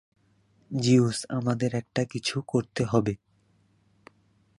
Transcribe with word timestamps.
Zeus, 0.71 1.17
আমাদের 1.29 1.71
একটা 1.75 2.01
কিছু 2.05 2.35
করতে 2.47 2.81
হবে। 2.85 3.13